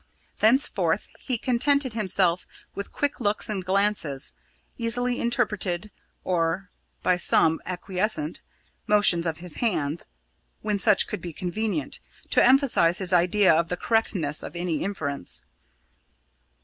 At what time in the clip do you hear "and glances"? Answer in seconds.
3.49-4.33